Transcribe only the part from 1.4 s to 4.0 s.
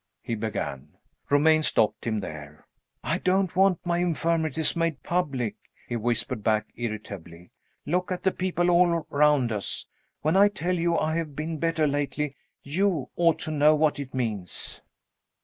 stopped him there. "I don't want my